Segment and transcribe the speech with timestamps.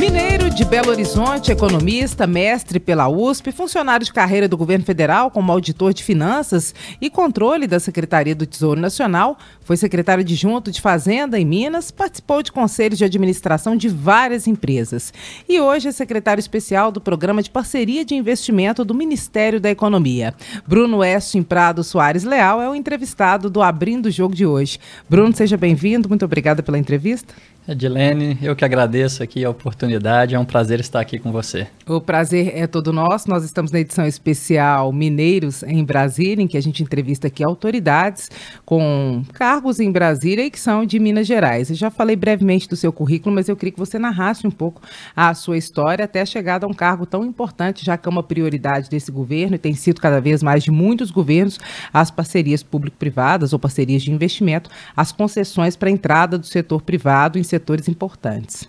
[0.00, 5.52] Mineiro de Belo Horizonte, economista, mestre pela USP, funcionário de carreira do governo federal como
[5.52, 11.38] auditor de finanças e controle da Secretaria do Tesouro Nacional, foi secretário adjunto de Fazenda
[11.38, 15.12] em Minas, participou de conselhos de administração de várias empresas
[15.48, 20.34] e hoje é secretário especial do Programa de Parceria de Investimento do Ministério da Economia.
[20.66, 24.78] Bruno Westin Prado Soares Leal é o entrevistado do Abrindo o Jogo de hoje.
[25.08, 27.34] Bruno, seja bem-vindo, muito obrigada pela entrevista.
[27.66, 31.68] Edilene, eu que agradeço aqui a oportunidade, é um prazer estar aqui com você.
[31.86, 36.56] O prazer é todo nosso, nós estamos na edição especial Mineiros em Brasília, em que
[36.56, 38.28] a gente entrevista aqui autoridades
[38.64, 41.70] com cargos em Brasília e que são de Minas Gerais.
[41.70, 44.82] Eu já falei brevemente do seu currículo, mas eu queria que você narrasse um pouco
[45.14, 48.24] a sua história até a chegada a um cargo tão importante, já que é uma
[48.24, 51.60] prioridade desse governo e tem sido cada vez mais de muitos governos,
[51.92, 57.38] as parcerias público-privadas ou parcerias de investimento, as concessões para a entrada do setor privado
[57.38, 58.66] em setores importantes.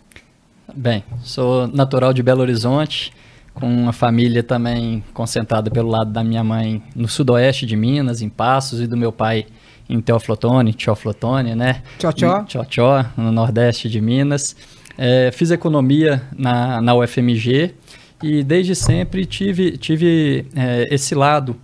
[0.75, 3.13] Bem, sou natural de Belo Horizonte,
[3.53, 8.27] com uma família também concentrada pelo lado da minha mãe no sudoeste de Minas, em
[8.27, 9.45] Passos, e do meu pai
[9.87, 11.81] em Teoflotone, Teoflotone, né?
[11.97, 12.43] Tchó-tchó.
[12.43, 14.53] Tchó-tchó, no nordeste de Minas.
[14.97, 17.73] É, fiz economia na, na UFMG
[18.21, 21.55] e desde sempre tive, tive é, esse lado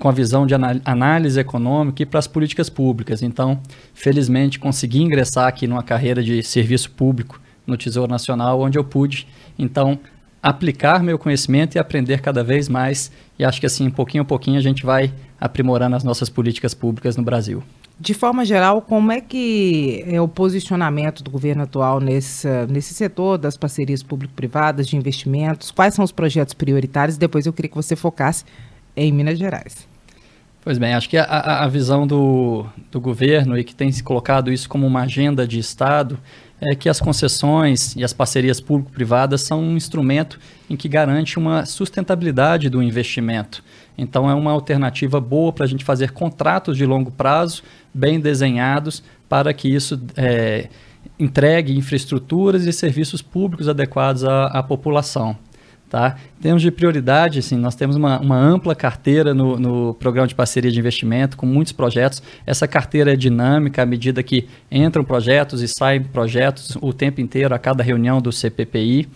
[0.00, 3.22] com a visão de análise econômica e para as políticas públicas.
[3.22, 3.60] Então,
[3.92, 9.28] felizmente, consegui ingressar aqui numa carreira de serviço público no Tesouro Nacional, onde eu pude,
[9.58, 9.98] então,
[10.42, 13.12] aplicar meu conhecimento e aprender cada vez mais.
[13.38, 17.16] E acho que assim, pouquinho a pouquinho, a gente vai aprimorando as nossas políticas públicas
[17.18, 17.62] no Brasil.
[17.98, 23.36] De forma geral, como é que é o posicionamento do governo atual nesse, nesse setor
[23.36, 25.70] das parcerias público-privadas, de investimentos?
[25.70, 27.18] Quais são os projetos prioritários?
[27.18, 28.46] Depois eu queria que você focasse
[28.96, 29.89] em Minas Gerais.
[30.62, 34.52] Pois bem, acho que a, a visão do, do governo e que tem se colocado
[34.52, 36.18] isso como uma agenda de Estado
[36.60, 40.38] é que as concessões e as parcerias público-privadas são um instrumento
[40.68, 43.64] em que garante uma sustentabilidade do investimento.
[43.96, 47.62] Então, é uma alternativa boa para a gente fazer contratos de longo prazo,
[47.94, 50.68] bem desenhados, para que isso é,
[51.18, 55.36] entregue infraestruturas e serviços públicos adequados à, à população.
[55.90, 56.14] Tá?
[56.38, 60.36] Em termos de prioridade, assim, nós temos uma, uma ampla carteira no, no, programa de
[60.36, 62.22] parceria de investimento, com muitos projetos.
[62.46, 67.52] Essa carteira é dinâmica à medida que entram projetos e saem projetos o tempo inteiro,
[67.52, 69.08] a cada reunião do CPPI.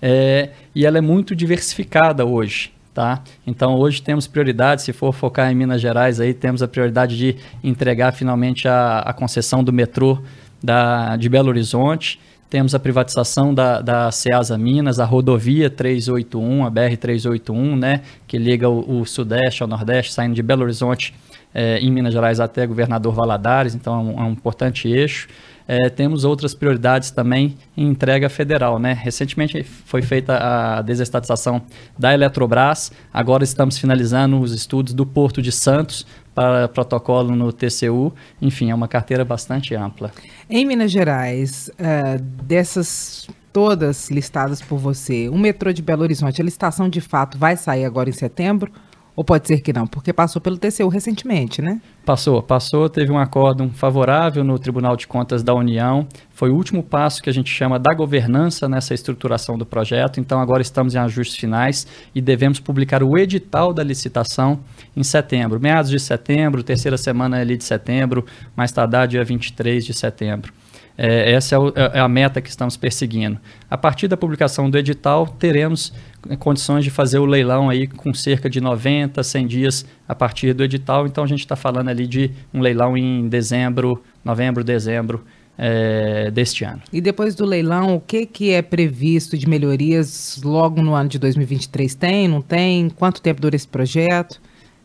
[0.00, 2.72] É, e ela é muito diversificada hoje.
[2.94, 3.22] Tá?
[3.46, 7.36] Então hoje temos prioridade, se for focar em Minas Gerais, aí temos a prioridade de
[7.62, 10.18] entregar finalmente a, a concessão do metrô
[10.62, 12.18] da, de Belo Horizonte
[12.52, 18.68] temos a privatização da, da Ceasa Minas, a rodovia 381, a BR-381, né, que liga
[18.68, 21.14] o, o, Sudeste ao Nordeste, saindo de Belo Horizonte,
[21.54, 25.28] é, em Minas Gerais, até Governador Valadares, então é um, é um importante eixo.
[25.66, 28.78] É, temos outras prioridades também em entrega federal.
[28.78, 28.92] Né?
[28.92, 31.62] Recentemente foi feita a desestatização
[31.98, 38.12] da Eletrobras, agora estamos finalizando os estudos do Porto de Santos para protocolo no TCU.
[38.40, 40.12] Enfim, é uma carteira bastante ampla.
[40.48, 46.44] Em Minas Gerais, uh, dessas todas listadas por você, o metrô de Belo Horizonte, a
[46.44, 48.72] licitação de fato vai sair agora em setembro?
[49.14, 51.80] Ou pode ser que não, porque passou pelo TCU recentemente, né?
[52.04, 56.06] Passou, passou, teve um acórdão favorável no Tribunal de Contas da União.
[56.30, 60.18] Foi o último passo que a gente chama da governança nessa estruturação do projeto.
[60.18, 64.60] Então agora estamos em ajustes finais e devemos publicar o edital da licitação
[64.96, 68.24] em setembro, meados de setembro, terceira semana ali de setembro,
[68.56, 70.52] mais tardar dia 23 de setembro.
[70.96, 73.38] É, essa é, o, é, a meta que estamos perseguindo.
[73.70, 78.12] A partir da publicação do edital, teremos é, condições de fazer o leilão aí com
[78.14, 81.06] cerca de 90, 100 dias a partir do edital.
[81.06, 85.24] Então a gente está falando ali de um leilão em dezembro, novembro, dezembro
[85.58, 86.80] é, deste ano.
[86.92, 91.18] E depois do leilão, o que, que é previsto de melhorias logo no ano de
[91.18, 91.94] 2023?
[91.94, 92.88] Tem, não tem?
[92.90, 94.40] Quanto tempo dura esse projeto?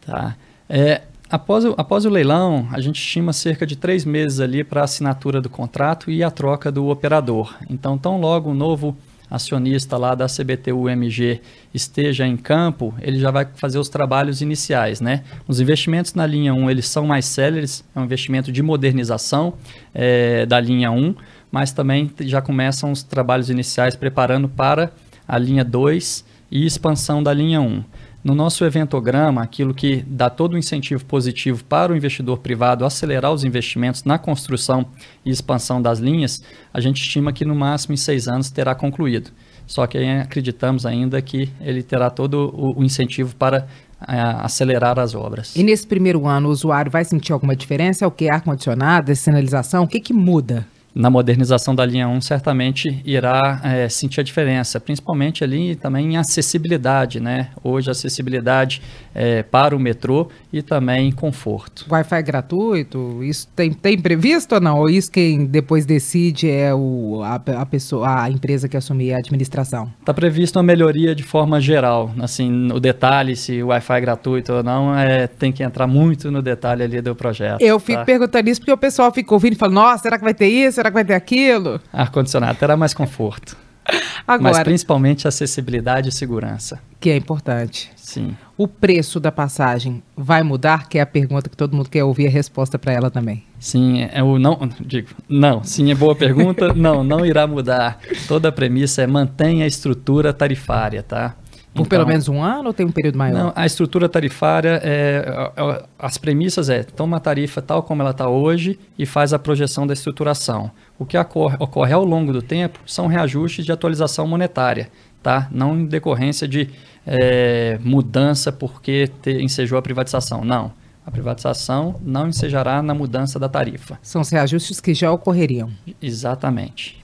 [0.06, 0.36] Tá.
[0.70, 4.80] É, Após o, após o leilão, a gente estima cerca de três meses ali para
[4.80, 7.54] a assinatura do contrato e a troca do operador.
[7.70, 8.96] Então, tão logo o novo
[9.30, 11.42] acionista lá da CBTU-MG
[11.74, 15.24] esteja em campo, ele já vai fazer os trabalhos iniciais, né?
[15.48, 19.54] Os investimentos na linha 1, eles são mais céleres, é um investimento de modernização
[19.94, 21.16] é, da linha 1,
[21.52, 24.92] mas também já começam os trabalhos iniciais preparando para
[25.28, 27.84] a linha 2 e expansão da linha 1.
[28.24, 33.32] No nosso eventograma, aquilo que dá todo o incentivo positivo para o investidor privado acelerar
[33.32, 34.86] os investimentos na construção
[35.24, 36.44] e expansão das linhas,
[36.74, 39.32] a gente estima que no máximo em seis anos terá concluído.
[39.66, 43.68] Só que acreditamos ainda que ele terá todo o incentivo para
[44.00, 45.56] acelerar as obras.
[45.56, 48.06] E nesse primeiro ano, o usuário vai sentir alguma diferença?
[48.06, 48.30] É o que?
[48.30, 49.84] Ar-condicionado, sinalização?
[49.84, 50.66] O que, que muda?
[50.98, 56.18] Na modernização da linha 1 certamente irá é, sentir a diferença, principalmente ali também em
[56.18, 57.50] acessibilidade, né?
[57.64, 58.82] Hoje acessibilidade
[59.14, 61.86] é, para o metrô e também conforto.
[61.90, 64.80] Wi-Fi gratuito, isso tem, tem previsto ou não?
[64.80, 69.18] Ou isso quem depois decide é o, a, a pessoa, a empresa que assumir a
[69.18, 69.92] administração?
[70.00, 74.54] Está previsto uma melhoria de forma geral, assim, o detalhe se o Wi-Fi é gratuito
[74.54, 77.62] ou não, é, tem que entrar muito no detalhe ali do projeto.
[77.62, 78.06] Eu fico tá?
[78.06, 80.76] perguntando isso porque o pessoal fica ouvindo e fala, nossa, será que vai ter isso?
[80.76, 81.80] Será será que vai ter aquilo?
[81.92, 83.58] Ar-condicionado terá mais conforto.
[84.28, 86.80] Agora, Mas principalmente acessibilidade e segurança.
[87.00, 87.90] Que é importante.
[87.96, 88.36] Sim.
[88.58, 90.90] O preço da passagem vai mudar?
[90.90, 93.44] Que é a pergunta que todo mundo quer ouvir a resposta para ela também.
[93.60, 96.74] Sim, é o não, digo, não, sim é boa pergunta.
[96.76, 98.00] não, não irá mudar.
[98.28, 101.36] Toda a premissa é mantenha a estrutura tarifária, tá?
[101.74, 103.38] Por então, pelo menos um ano ou tem um período maior?
[103.38, 108.02] Não, a estrutura tarifária, é, é, é, as premissas é, toma a tarifa tal como
[108.02, 110.72] ela está hoje e faz a projeção da estruturação.
[110.98, 114.90] O que ocorre, ocorre ao longo do tempo são reajustes de atualização monetária,
[115.22, 115.48] tá?
[115.52, 116.70] não em decorrência de
[117.06, 120.72] é, mudança porque te, ensejou a privatização, não.
[121.06, 123.98] A privatização não ensejará na mudança da tarifa.
[124.02, 125.72] São os reajustes que já ocorreriam.
[126.02, 127.02] Exatamente.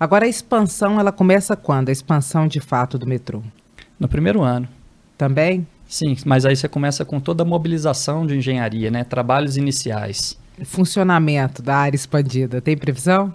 [0.00, 1.90] Agora a expansão, ela começa quando?
[1.90, 3.40] A expansão de fato do metrô?
[4.02, 4.66] No primeiro ano.
[5.16, 5.64] Também?
[5.86, 9.04] Sim, mas aí você começa com toda a mobilização de engenharia, né?
[9.04, 10.36] Trabalhos iniciais.
[10.64, 13.32] Funcionamento da área expandida, tem previsão?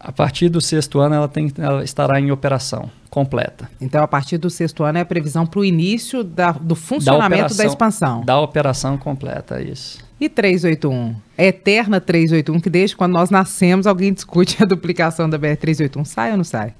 [0.00, 3.68] A partir do sexto ano ela, tem, ela estará em operação completa.
[3.78, 7.30] Então, a partir do sexto ano é a previsão para o início da, do funcionamento
[7.30, 8.24] da, operação, da expansão.
[8.24, 10.02] Da operação completa, isso.
[10.18, 11.14] E 381?
[11.36, 16.06] É eterna 381, que desde quando nós nascemos alguém discute a duplicação da BR-381.
[16.06, 16.72] Sai ou não sai?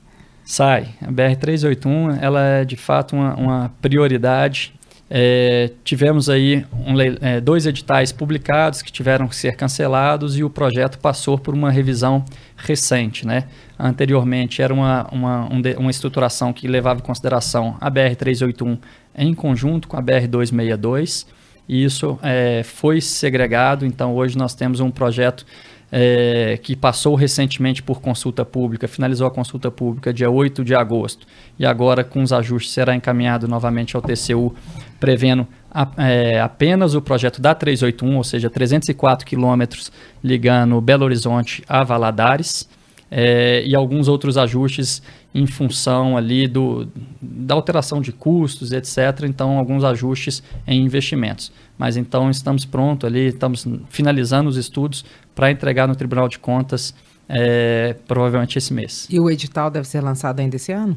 [0.46, 0.90] Sai.
[1.02, 4.72] A BR-381 ela é de fato uma, uma prioridade.
[5.10, 10.50] É, tivemos aí um, é, dois editais publicados que tiveram que ser cancelados e o
[10.50, 12.24] projeto passou por uma revisão
[12.56, 13.26] recente.
[13.26, 13.48] Né?
[13.76, 18.78] Anteriormente era uma, uma, um de, uma estruturação que levava em consideração a BR-381
[19.16, 21.26] em conjunto com a BR-262
[21.68, 25.44] e isso é, foi segregado, então hoje nós temos um projeto
[25.90, 31.26] é, que passou recentemente por consulta pública, finalizou a consulta pública dia 8 de agosto,
[31.58, 34.54] e agora, com os ajustes, será encaminhado novamente ao TCU,
[34.98, 39.92] prevendo a, é, apenas o projeto da 381, ou seja, 304 quilômetros
[40.22, 42.68] ligando Belo Horizonte a Valadares,
[43.10, 45.00] é, e alguns outros ajustes
[45.36, 46.88] em função ali do,
[47.20, 49.24] da alteração de custos, etc.
[49.24, 51.52] Então, alguns ajustes em investimentos.
[51.76, 55.04] Mas então estamos prontos ali, estamos finalizando os estudos
[55.34, 56.94] para entregar no Tribunal de Contas
[57.28, 59.06] é, provavelmente esse mês.
[59.10, 60.96] E o edital deve ser lançado ainda esse ano?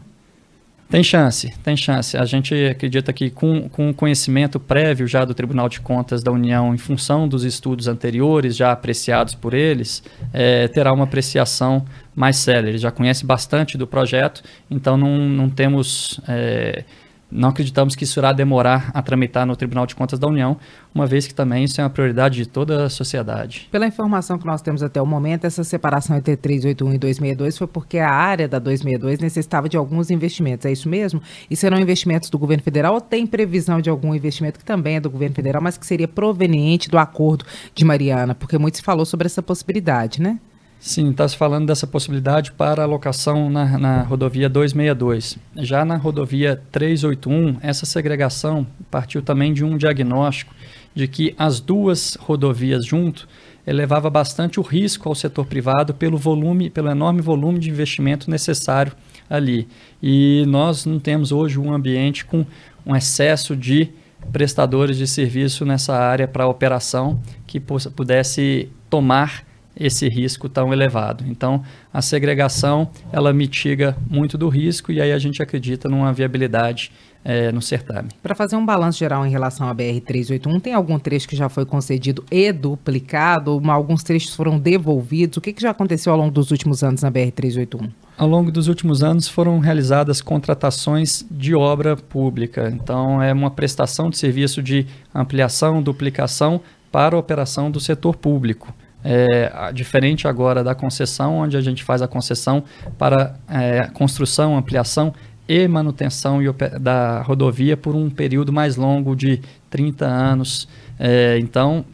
[0.90, 2.18] Tem chance, tem chance.
[2.18, 6.74] A gente acredita que com, com conhecimento prévio já do Tribunal de Contas da União,
[6.74, 10.02] em função dos estudos anteriores já apreciados por eles,
[10.34, 12.48] é, terá uma apreciação mais.
[12.48, 16.84] Ele já conhece bastante do projeto, então não, não temos é,
[17.32, 20.58] não acreditamos que isso irá demorar a tramitar no Tribunal de Contas da União,
[20.94, 23.68] uma vez que também isso é uma prioridade de toda a sociedade.
[23.72, 27.68] Pela informação que nós temos até o momento, essa separação entre 381 e 262 foi
[27.68, 31.22] porque a área da 262 necessitava de alguns investimentos, é isso mesmo?
[31.50, 35.00] E serão investimentos do governo federal ou tem previsão de algum investimento que também é
[35.00, 38.34] do governo federal, mas que seria proveniente do acordo de Mariana?
[38.34, 40.40] Porque muito se falou sobre essa possibilidade, né?
[40.80, 45.38] Sim, está se falando dessa possibilidade para alocação na, na, rodovia 262.
[45.58, 50.54] Já na rodovia 381, essa segregação partiu também de um diagnóstico
[50.96, 53.28] de que as duas rodovias junto
[53.68, 58.94] elevava bastante o risco ao setor privado pelo volume, pelo enorme volume de investimento necessário
[59.30, 59.68] ali.
[60.02, 62.46] E nós não temos hoje um ambiente com
[62.86, 63.90] um excesso de
[64.32, 69.49] prestadores de serviço nessa área para operação que pudesse tomar
[69.80, 71.24] esse risco tão elevado.
[71.28, 76.92] Então, a segregação ela mitiga muito do risco e aí a gente acredita numa viabilidade
[77.24, 78.10] é, no certame.
[78.22, 81.66] Para fazer um balanço geral em relação à BR-381, tem algum trecho que já foi
[81.66, 83.54] concedido e duplicado?
[83.54, 85.38] Ou alguns trechos foram devolvidos?
[85.38, 87.90] O que, que já aconteceu ao longo dos últimos anos na BR-381?
[88.18, 92.70] Ao longo dos últimos anos foram realizadas contratações de obra pública.
[92.74, 98.74] Então, é uma prestação de serviço de ampliação, duplicação para a operação do setor público.
[99.04, 102.64] É, diferente agora da concessão, onde a gente faz a concessão
[102.98, 105.14] para é, construção, ampliação
[105.48, 106.40] e manutenção
[106.80, 110.68] da rodovia por um período mais longo de 30 anos.
[111.00, 111.86] É, então,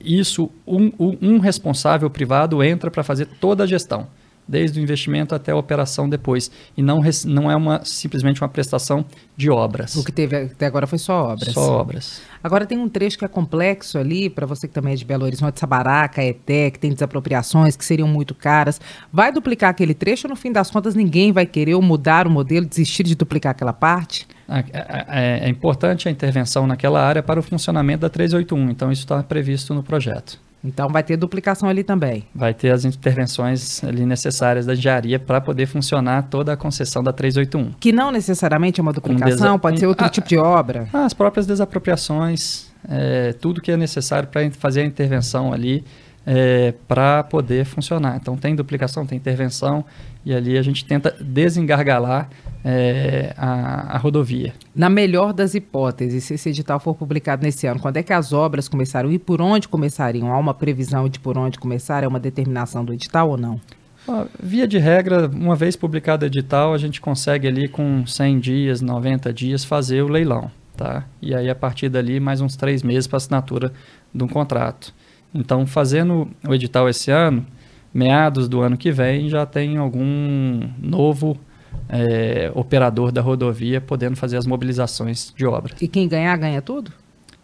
[0.00, 4.06] isso, um, um, responsável privado entra para fazer toda a gestão
[4.50, 6.50] desde o investimento até a operação depois.
[6.76, 9.04] E não, não é uma, simplesmente uma prestação
[9.36, 9.94] de obras.
[9.94, 11.54] O que teve até agora foi só obras.
[11.54, 12.20] Só obras.
[12.42, 15.24] Agora tem um trecho que é complexo ali, para você que também é de Belo
[15.24, 18.80] Horizonte, Sabará, Caeté, que tem desapropriações que seriam muito caras.
[19.12, 22.66] Vai duplicar aquele trecho ou no fim das contas ninguém vai querer mudar o modelo,
[22.66, 24.26] desistir de duplicar aquela parte?
[24.48, 24.64] É,
[25.08, 29.22] é, é importante a intervenção naquela área para o funcionamento da 381, então isso está
[29.22, 30.40] previsto no projeto.
[30.62, 32.24] Então vai ter duplicação ali também.
[32.34, 37.12] Vai ter as intervenções ali necessárias da engenharia para poder funcionar toda a concessão da
[37.12, 37.72] 381.
[37.80, 40.88] Que não necessariamente é uma duplicação, pode ser outro tipo de obra.
[40.92, 45.84] As próprias desapropriações, é, tudo que é necessário para fazer a intervenção ali
[46.32, 48.16] é, para poder funcionar.
[48.16, 49.84] Então tem duplicação, tem intervenção
[50.24, 52.30] e ali a gente tenta desengargalar
[52.64, 54.54] é, a, a, rodovia.
[54.72, 58.32] Na melhor das hipóteses, se esse edital for publicado nesse ano, quando é que as
[58.32, 60.32] obras começaram e por onde começariam?
[60.32, 62.04] Há uma previsão de por onde começar?
[62.04, 63.60] É uma determinação do edital ou não?
[64.40, 68.80] Via de regra, uma vez publicado o edital, a gente consegue ali com 100 dias,
[68.80, 70.48] 90 dias fazer o leilão.
[70.76, 71.04] Tá?
[71.20, 73.72] E aí, a partir dali, mais uns três meses para assinatura
[74.14, 74.94] de um contrato.
[75.34, 77.46] Então, fazendo o edital esse ano,
[77.92, 81.38] meados do ano que vem, já tem algum novo
[81.88, 85.74] é, operador da rodovia podendo fazer as mobilizações de obra.
[85.80, 86.92] E quem ganhar, ganha tudo?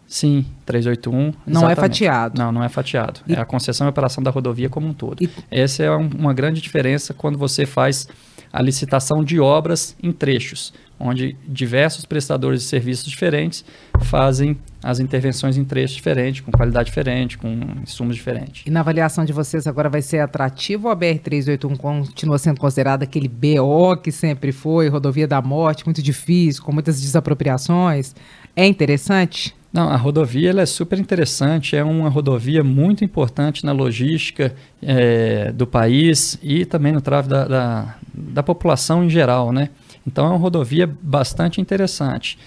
[0.07, 1.11] Sim, 381.
[1.13, 1.71] Não é exatamente.
[1.71, 2.41] é fatiado.
[2.41, 3.19] Não, não é fatiado.
[3.27, 3.33] E...
[3.33, 5.21] É a concessão e operação da rodovia como um todo.
[5.21, 5.29] E...
[5.51, 8.07] Essa é um, uma grande diferença quando você faz
[8.51, 13.65] a licitação de obras em trechos, onde diversos prestadores de serviços diferentes
[14.03, 18.63] fazem as intervenções em trechos diferentes, com qualidade diferente, com insumos diferentes.
[18.65, 23.03] E na avaliação de vocês agora vai ser atrativo ou a BR-381 continua sendo considerada
[23.03, 28.15] aquele BO que sempre foi, rodovia da morte, muito difícil, com muitas desapropriações?
[28.55, 29.56] É interessante?
[29.71, 35.67] Não, a rodovia é super interessante, é uma rodovia muito importante na logística é, do
[35.67, 39.69] país e também no tráfego da, da, da, população em geral, né?
[40.05, 42.39] Então é uma rodovia bastante interessante.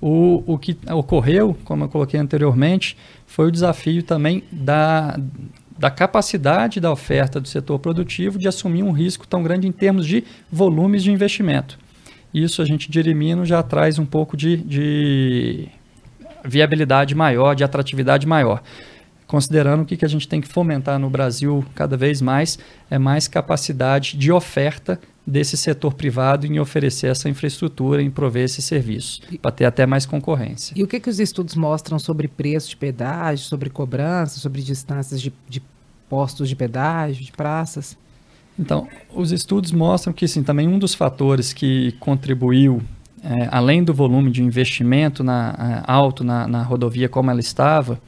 [0.00, 5.18] O, o que ocorreu, como eu coloquei anteriormente, foi o desafio também da,
[5.76, 10.06] da capacidade da oferta do setor produtivo de assumir um risco tão grande em termos
[10.06, 11.76] de volumes de investimento.
[12.32, 15.68] Isso a gente de Elimino já traz um pouco de, de
[16.44, 18.62] viabilidade maior, de atratividade maior.
[19.26, 22.58] Considerando que, que a gente tem que fomentar no Brasil cada vez mais
[22.90, 28.62] é mais capacidade de oferta desse setor privado em oferecer essa infraestrutura, em prover esse
[28.62, 30.72] serviço, para ter até mais concorrência.
[30.74, 35.20] E o que, que os estudos mostram sobre preço de pedágio, sobre cobrança, sobre distâncias
[35.20, 35.62] de, de
[36.08, 37.98] postos de pedágio, de praças?
[38.58, 42.82] Então, os estudos mostram que sim, também um dos fatores que contribuiu
[43.22, 48.00] é, além do volume de investimento na, é, alto na, na, rodovia como ela estava,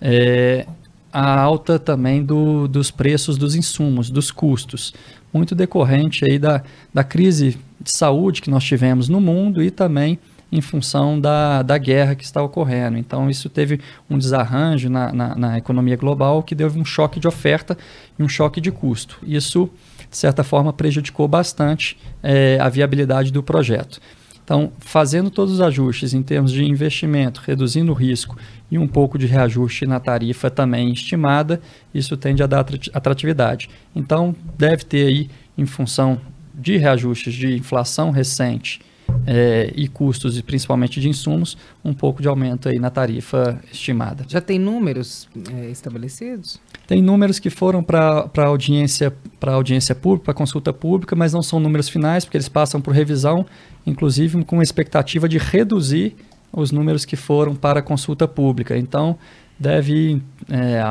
[0.00, 0.66] é,
[1.12, 4.92] a alta também do, dos preços dos insumos, dos custos,
[5.32, 10.18] muito decorrente aí da, da crise de saúde que nós tivemos no mundo e também
[10.50, 12.96] em função da, da guerra que está ocorrendo.
[12.96, 17.26] Então, isso teve um desarranjo na, na, na economia global que deu um choque de
[17.26, 17.76] oferta
[18.16, 19.18] e um choque de custo.
[19.24, 19.68] Isso,
[20.08, 24.00] de certa forma, prejudicou bastante é, a viabilidade do projeto.
[24.44, 28.36] Então, fazendo todos os ajustes em termos de investimento, reduzindo o risco
[28.70, 31.60] e um pouco de reajuste na tarifa também estimada,
[31.94, 33.70] isso tende a dar atratividade.
[33.96, 36.20] Então, deve ter aí, em função
[36.54, 38.80] de reajustes de inflação recente
[39.26, 44.26] é, e custos, principalmente de insumos, um pouco de aumento aí na tarifa estimada.
[44.28, 46.60] Já tem números é, estabelecidos?
[46.86, 51.58] Tem números que foram para a audiência, audiência pública, para consulta pública, mas não são
[51.58, 53.46] números finais, porque eles passam por revisão,
[53.86, 56.14] inclusive com a expectativa de reduzir
[56.52, 58.76] os números que foram para consulta pública.
[58.76, 59.18] Então,
[59.58, 60.82] deve, é,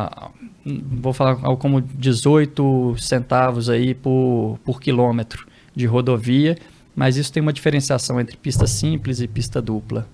[0.66, 6.58] vou falar algo como 18 centavos aí por, por quilômetro de rodovia,
[6.96, 10.08] mas isso tem uma diferenciação entre pista simples e pista dupla.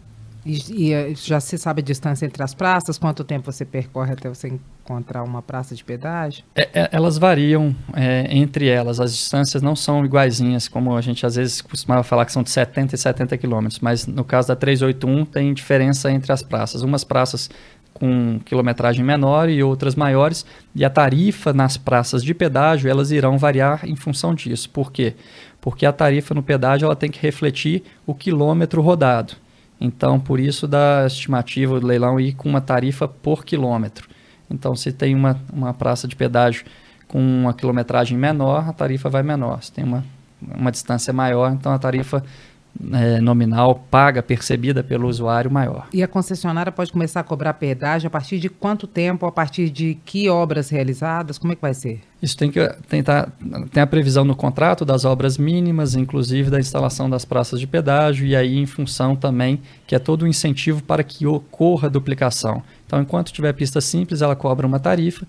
[0.49, 2.97] E, e, eh, já se sabe a distância entre as praças?
[2.97, 6.43] Quanto tempo você percorre até você encontrar uma praça de pedágio?
[6.55, 8.99] É, é, elas variam é, entre elas.
[8.99, 12.49] As distâncias não são iguaizinhas, como a gente às vezes costumava falar que são de
[12.49, 13.79] 70 e 70 quilômetros.
[13.79, 16.81] Mas no caso da 381 tem diferença entre as praças.
[16.81, 17.47] Umas praças
[17.93, 20.47] com quilometragem menor e outras maiores.
[20.73, 24.67] E a tarifa nas praças de pedágio elas irão variar em função disso.
[24.71, 25.13] Por quê?
[25.61, 29.35] Porque a tarifa no pedágio ela tem que refletir o quilômetro rodado.
[29.79, 34.09] Então, por isso da estimativa do leilão ir com uma tarifa por quilômetro.
[34.49, 36.65] Então, se tem uma, uma praça de pedágio
[37.07, 39.63] com uma quilometragem menor, a tarifa vai menor.
[39.63, 40.03] Se tem uma,
[40.41, 42.23] uma distância maior, então a tarifa
[42.93, 45.87] é, nominal paga, percebida pelo usuário maior.
[45.93, 49.69] E a concessionária pode começar a cobrar pedágio a partir de quanto tempo, a partir
[49.69, 51.37] de que obras realizadas?
[51.37, 52.01] Como é que vai ser?
[52.21, 53.31] Isso tem que tentar
[53.71, 58.25] tem a previsão no contrato das obras mínimas, inclusive da instalação das praças de pedágio
[58.25, 62.61] e aí em função também que é todo o um incentivo para que ocorra duplicação.
[62.85, 65.25] Então, enquanto tiver pista simples, ela cobra uma tarifa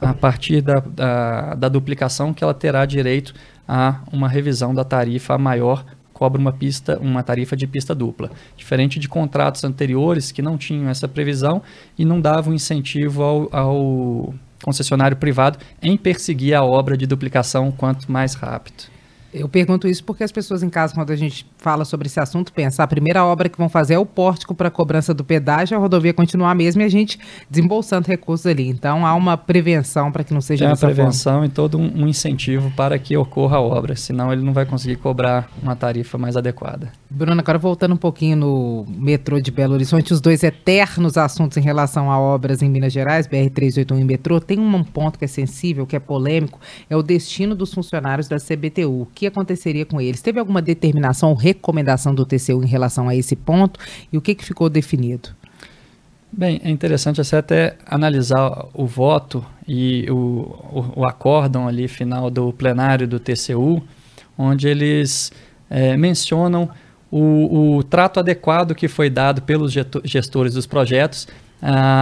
[0.00, 3.34] a partir da, da, da duplicação que ela terá direito
[3.68, 5.84] a uma revisão da tarifa maior
[6.20, 10.90] cobra uma pista, uma tarifa de pista dupla, diferente de contratos anteriores que não tinham
[10.90, 11.62] essa previsão
[11.98, 18.12] e não davam incentivo ao, ao concessionário privado em perseguir a obra de duplicação quanto
[18.12, 18.99] mais rápido.
[19.32, 22.52] Eu pergunto isso porque as pessoas em casa, quando a gente fala sobre esse assunto,
[22.52, 25.80] pensam a primeira obra que vão fazer é o pórtico para cobrança do pedágio, a
[25.80, 27.18] rodovia continuar mesmo e a gente
[27.48, 28.68] desembolsando recursos ali.
[28.68, 31.46] Então há uma prevenção para que não seja Tem uma prevenção forma.
[31.46, 35.48] e todo um incentivo para que ocorra a obra, senão ele não vai conseguir cobrar
[35.62, 36.90] uma tarifa mais adequada.
[37.12, 41.60] Bruna, agora voltando um pouquinho no metrô de Belo Horizonte, os dois eternos assuntos em
[41.60, 45.84] relação a obras em Minas Gerais, BR-381 e metrô, tem um ponto que é sensível,
[45.84, 50.22] que é polêmico, é o destino dos funcionários da CBTU que aconteceria com eles?
[50.22, 53.80] Teve alguma determinação ou recomendação do TCU em relação a esse ponto
[54.12, 55.30] e o que, que ficou definido?
[56.30, 62.52] Bem, é interessante até analisar o voto e o, o, o acórdão ali final do
[62.52, 63.82] plenário do TCU,
[64.38, 65.32] onde eles
[65.68, 66.70] é, mencionam
[67.10, 69.72] o, o, trato adequado que foi dado pelos
[70.04, 71.26] gestores dos projetos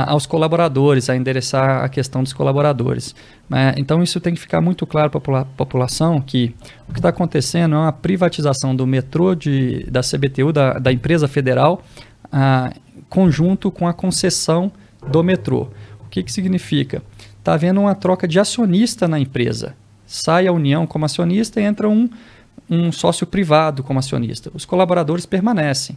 [0.06, 3.14] aos colaboradores, a endereçar a questão dos colaboradores.
[3.48, 3.74] Né?
[3.76, 6.54] então isso tem que ficar muito claro para a população que
[6.86, 11.26] o que está acontecendo é uma privatização do metrô de, da CBTU, da, da empresa
[11.26, 11.82] federal,
[13.08, 14.70] conjunto com a concessão
[15.10, 15.68] do metrô.
[16.04, 17.02] O que, que significa?
[17.38, 19.74] Está havendo uma troca de acionista na empresa.
[20.06, 22.08] Sai a União como acionista e entra um,
[22.68, 24.50] um sócio privado como acionista.
[24.54, 25.96] Os colaboradores permanecem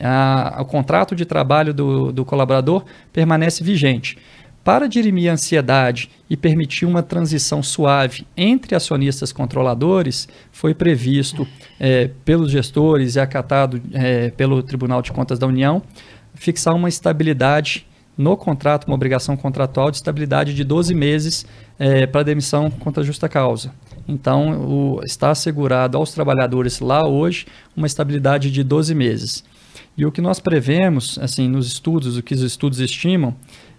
[0.00, 4.18] a, o contrato de trabalho do, do colaborador permanece vigente.
[4.64, 11.46] Para dirimir a ansiedade e permitir uma transição suave entre acionistas controladores, foi previsto
[11.80, 15.82] é, pelos gestores e acatado é, pelo Tribunal de Contas da União
[16.34, 21.46] fixar uma estabilidade no contrato, uma obrigação contratual de estabilidade de 12 meses
[21.78, 23.72] é, para demissão contra justa causa.
[24.06, 29.44] Então, o, está assegurado aos trabalhadores lá hoje uma estabilidade de 12 meses.
[29.96, 33.34] E o que nós prevemos, assim, nos estudos, o que os estudos estimam,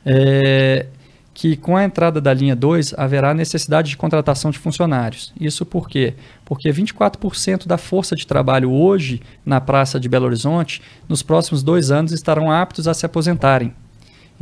[0.05, 0.85] é
[1.33, 5.33] que com a entrada da linha 2 haverá necessidade de contratação de funcionários.
[5.39, 6.13] Isso por quê?
[6.45, 11.89] Porque 24% da força de trabalho hoje na Praça de Belo Horizonte, nos próximos dois
[11.89, 13.73] anos estarão aptos a se aposentarem.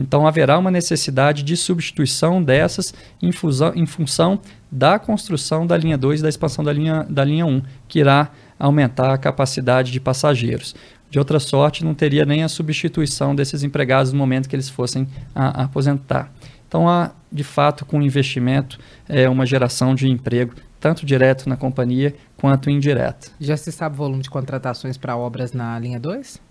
[0.02, 4.40] Então haverá uma necessidade de substituição dessas em, fusão, em função
[4.72, 8.32] da construção da linha 2 e da expansão da linha, da linha 1, que irá
[8.58, 10.76] aumentar a capacidade de passageiros.
[11.10, 15.08] De outra sorte, não teria nem a substituição desses empregados no momento que eles fossem
[15.36, 16.32] a, a aposentar.
[16.68, 21.58] Então, há, de fato, com o investimento, é uma geração de emprego, tanto direto na
[21.58, 23.30] companhia quanto indireto.
[23.42, 26.51] Já se sabe o volume de contratações para obras na linha 2?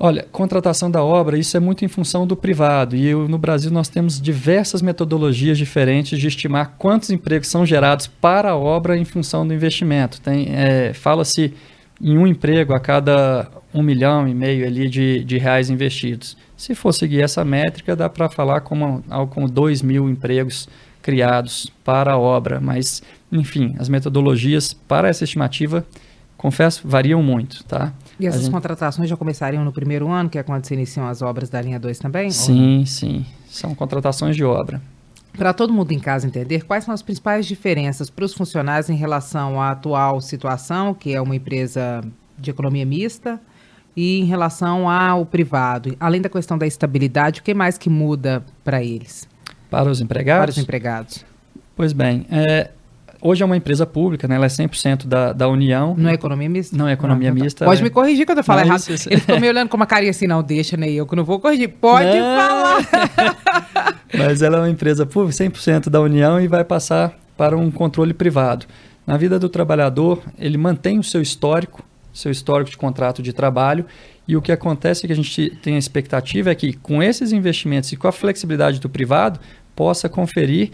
[0.00, 2.94] Olha, contratação da obra, isso é muito em função do privado.
[2.94, 8.06] E eu, no Brasil nós temos diversas metodologias diferentes de estimar quantos empregos são gerados
[8.06, 10.20] para a obra em função do investimento.
[10.26, 11.52] é, Fala-se
[12.00, 16.36] em um emprego a cada um milhão e meio ali de, de reais investidos.
[16.56, 20.68] Se for seguir essa métrica, dá para falar como como 2 mil empregos
[21.02, 25.84] criados para a obra, mas, enfim, as metodologias para essa estimativa,
[26.36, 27.92] confesso, variam muito, tá?
[28.18, 28.52] E essas gente...
[28.52, 31.78] contratações já começariam no primeiro ano, que é quando se iniciam as obras da linha
[31.78, 32.30] 2 também?
[32.30, 33.24] Sim, sim.
[33.48, 34.82] São contratações de obra.
[35.36, 38.96] Para todo mundo em casa entender, quais são as principais diferenças para os funcionários em
[38.96, 42.02] relação à atual situação, que é uma empresa
[42.36, 43.40] de economia mista,
[43.96, 45.96] e em relação ao privado?
[46.00, 49.28] Além da questão da estabilidade, o que mais que muda para eles?
[49.70, 50.44] Para os empregados?
[50.44, 51.24] Para os empregados.
[51.76, 52.70] Pois bem, é,
[53.20, 54.36] hoje é uma empresa pública, né?
[54.36, 55.94] ela é 100% da, da União.
[55.96, 56.76] Não é economia mista?
[56.76, 57.64] Não é economia não, mista.
[57.64, 57.84] Pode é...
[57.84, 58.80] me corrigir quando eu falar errado.
[58.80, 59.08] Isso, isso.
[59.08, 61.40] Ele ficou me olhando com uma carinha assim, não, deixa, nem eu que não vou
[61.40, 61.68] corrigir.
[61.68, 62.36] Pode não.
[62.36, 63.98] falar!
[64.16, 68.12] Mas ela é uma empresa pública, 100% da União e vai passar para um controle
[68.12, 68.66] privado.
[69.06, 73.86] Na vida do trabalhador, ele mantém o seu histórico, seu histórico de contrato de trabalho,
[74.26, 77.32] e o que acontece é que a gente tem a expectativa é que com esses
[77.32, 79.40] investimentos e com a flexibilidade do privado,
[79.78, 80.72] possa conferir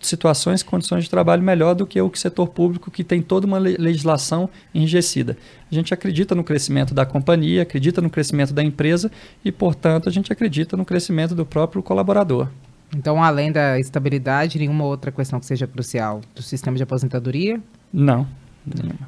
[0.00, 4.48] situações, condições de trabalho melhor do que o setor público que tem toda uma legislação
[4.74, 5.36] enrijecida.
[5.70, 9.12] A gente acredita no crescimento da companhia, acredita no crescimento da empresa
[9.44, 12.48] e, portanto, a gente acredita no crescimento do próprio colaborador.
[12.96, 17.60] Então, além da estabilidade, nenhuma outra questão que seja crucial do sistema de aposentadoria?
[17.92, 18.26] Não.
[18.64, 19.06] Nenhuma.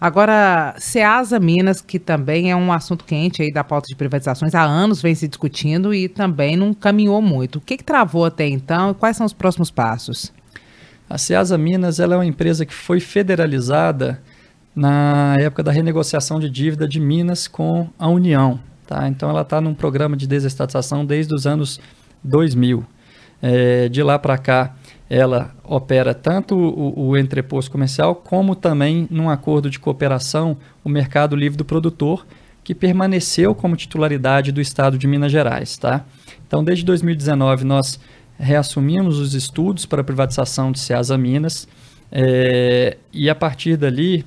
[0.00, 4.62] Agora, Ceasa Minas, que também é um assunto quente aí da pauta de privatizações, há
[4.62, 7.56] anos vem se discutindo e também não caminhou muito.
[7.56, 10.32] O que, que travou até então e quais são os próximos passos?
[11.08, 14.20] A Ceasa Minas ela é uma empresa que foi federalizada
[14.74, 18.58] na época da renegociação de dívida de Minas com a União.
[18.86, 19.08] Tá?
[19.08, 21.80] Então ela está num programa de desestatização desde os anos
[22.22, 22.84] 2000.
[23.42, 24.74] É, de lá para cá,
[25.08, 31.36] ela opera tanto o, o entreposto comercial, como também num acordo de cooperação, o Mercado
[31.36, 32.26] Livre do Produtor,
[32.62, 35.76] que permaneceu como titularidade do Estado de Minas Gerais.
[35.76, 36.04] Tá?
[36.46, 38.00] Então, desde 2019, nós
[38.38, 41.68] reassumimos os estudos para a privatização de Ceasa Minas,
[42.10, 44.24] é, e a partir dali,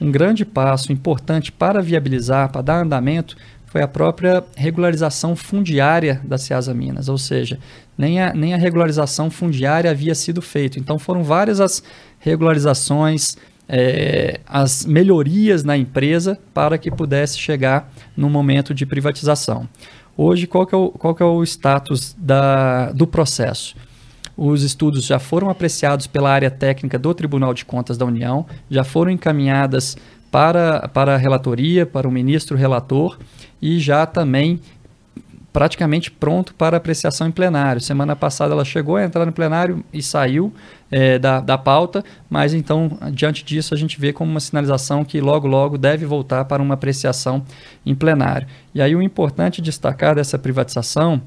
[0.00, 6.36] um grande passo importante para viabilizar, para dar andamento, foi a própria regularização fundiária da
[6.36, 7.58] Ceasa Minas, ou seja,
[7.96, 10.78] nem a, nem a regularização fundiária havia sido feita.
[10.78, 11.82] Então foram várias as
[12.18, 13.36] regularizações,
[13.68, 19.68] é, as melhorias na empresa para que pudesse chegar no momento de privatização.
[20.16, 23.74] Hoje, qual que é o, qual que é o status da, do processo?
[24.36, 28.84] Os estudos já foram apreciados pela área técnica do Tribunal de Contas da União, já
[28.84, 29.96] foram encaminhadas
[30.30, 33.18] para, para a relatoria, para o ministro relator
[33.60, 34.60] e já também
[35.52, 37.80] praticamente pronto para apreciação em plenário.
[37.80, 40.52] Semana passada ela chegou a entrar no plenário e saiu
[40.90, 45.20] é, da, da pauta, mas então, diante disso, a gente vê como uma sinalização que
[45.20, 47.44] logo, logo deve voltar para uma apreciação
[47.84, 48.46] em plenário.
[48.74, 51.20] E aí o importante destacar dessa privatização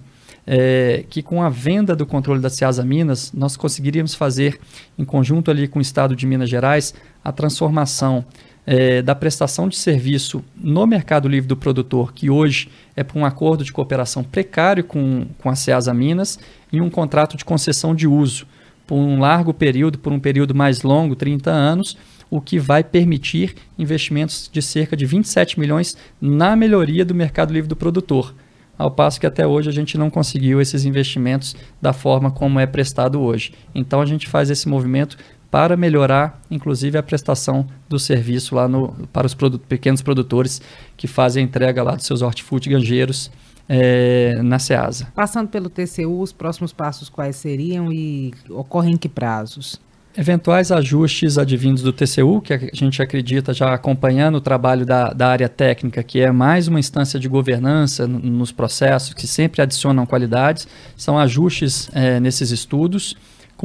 [0.47, 4.59] é que com a venda do controle da Ciasa Minas, nós conseguiríamos fazer,
[4.97, 8.23] em conjunto ali com o Estado de Minas Gerais, a transformação
[8.65, 13.25] é, da prestação de serviço no mercado livre do produtor, que hoje é por um
[13.25, 16.39] acordo de cooperação precário com, com a Ceasa Minas,
[16.71, 18.47] em um contrato de concessão de uso
[18.88, 21.97] por um largo período, por um período mais longo, 30 anos,
[22.30, 27.67] o que vai permitir investimentos de cerca de 27 milhões na melhoria do mercado livre
[27.67, 28.34] do produtor.
[28.78, 32.65] Ao passo que até hoje a gente não conseguiu esses investimentos da forma como é
[32.65, 33.54] prestado hoje.
[33.73, 35.17] Então a gente faz esse movimento
[35.55, 40.61] para melhorar, inclusive, a prestação do serviço lá no, para os produ pequenos produtores
[40.97, 43.31] que fazem a entrega lá dos seus hortifruti ganjeiros
[43.69, 45.07] é, na SEASA.
[45.15, 49.79] Passando pelo TCU, os próximos passos quais seriam e ocorrem em que prazos?
[50.17, 55.29] Eventuais ajustes advindos do TCU, que a gente acredita já acompanhando o trabalho da, da
[55.29, 60.67] área técnica, que é mais uma instância de governança nos processos, que sempre adicionam qualidades,
[60.97, 63.15] são ajustes é, nesses estudos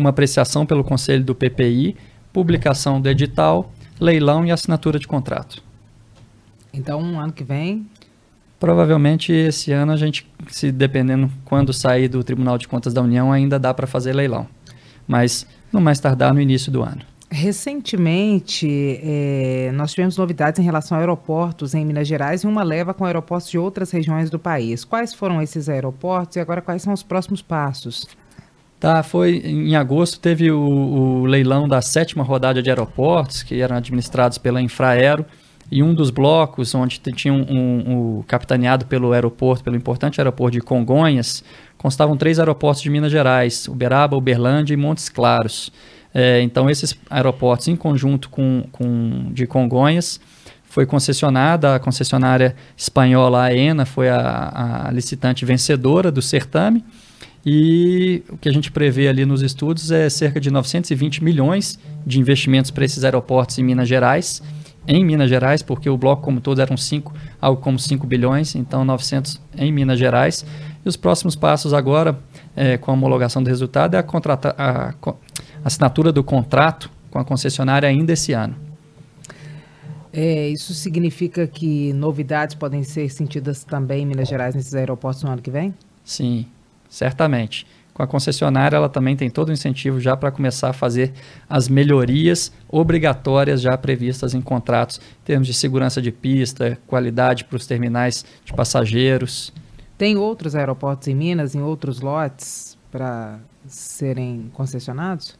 [0.01, 1.97] uma apreciação pelo Conselho do PPI,
[2.33, 5.63] publicação do edital, leilão e assinatura de contrato.
[6.73, 7.87] Então, um ano que vem?
[8.59, 13.33] Provavelmente esse ano a gente, se dependendo quando sair do Tribunal de Contas da União,
[13.33, 14.47] ainda dá para fazer leilão.
[15.07, 17.03] Mas no mais tardar no início do ano.
[17.33, 22.93] Recentemente, é, nós tivemos novidades em relação a aeroportos em Minas Gerais e uma leva
[22.93, 24.85] com aeroportos de outras regiões do país.
[24.85, 28.05] Quais foram esses aeroportos e agora quais são os próximos passos?
[28.81, 33.77] Tá, foi em agosto teve o, o, leilão da sétima rodada de aeroportos, que eram
[33.77, 35.27] administrados pela Infraero,
[35.71, 40.53] e um dos blocos, onde tinha um, um, um, capitaneado pelo aeroporto, pelo importante aeroporto
[40.53, 41.45] de Congonhas,
[41.77, 45.71] constavam três aeroportos de Minas Gerais, Uberaba, Uberlândia e Montes Claros.
[46.15, 50.19] É, então, esses aeroportos, em conjunto com, com de Congonhas,
[50.65, 56.83] foi concessionada, a concessionária espanhola AENA foi a, a licitante vencedora do certame,
[57.45, 62.21] e o que a gente prevê ali nos estudos é cerca de 920 milhões de
[62.21, 64.43] investimentos para esses aeroportos em Minas Gerais,
[64.87, 68.85] em Minas Gerais, porque o bloco como todo eram 5, algo como 5 bilhões, então
[68.85, 70.45] 900 em Minas Gerais.
[70.85, 72.19] E os próximos passos agora,
[72.57, 75.15] é, com a homologação do resultado, é a, contrata, a, a
[75.65, 78.55] assinatura do contrato com a concessionária ainda esse ano.
[80.13, 85.31] É, isso significa que novidades podem ser sentidas também em Minas Gerais nesses aeroportos no
[85.31, 85.73] ano que vem?
[86.05, 86.47] Sim,
[86.91, 87.67] certamente.
[87.95, 91.13] Com a concessionária, ela também tem todo o incentivo já para começar a fazer
[91.49, 97.57] as melhorias obrigatórias já previstas em contratos, em termos de segurança de pista, qualidade para
[97.57, 99.53] os terminais de passageiros.
[99.97, 105.39] Tem outros aeroportos em Minas, em outros lotes, para serem concessionados?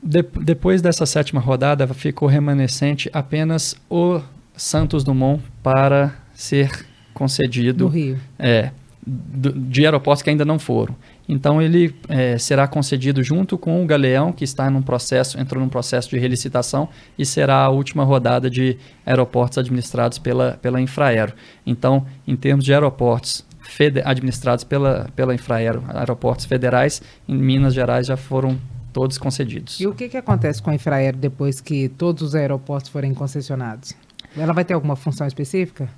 [0.00, 4.20] De, depois dessa sétima rodada, ficou remanescente apenas o
[4.54, 7.84] Santos Dumont para ser concedido.
[7.84, 8.20] No Rio.
[8.38, 8.70] É
[9.06, 10.96] de aeroportos que ainda não foram.
[11.28, 15.68] Então ele é, será concedido junto com o Galeão, que está num processo, entrou num
[15.68, 21.32] processo de relicitação e será a última rodada de aeroportos administrados pela, pela Infraero.
[21.64, 23.44] Então, em termos de aeroportos
[24.04, 28.58] administrados pela, pela Infraero, aeroportos federais, em Minas Gerais já foram
[28.92, 29.78] todos concedidos.
[29.80, 33.92] E o que, que acontece com a Infraero depois que todos os aeroportos forem concessionados?
[34.36, 35.88] Ela vai ter alguma função específica?